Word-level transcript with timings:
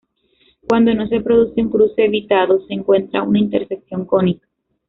Cuando 0.67 0.95
no 0.95 1.07
se 1.07 1.21
produce 1.21 1.61
un 1.61 1.69
cruce 1.69 2.03
evitado, 2.05 2.65
se 2.65 2.73
encuentra 2.73 3.21
una 3.21 3.37
intersección 3.37 4.05
cónica. 4.05 4.47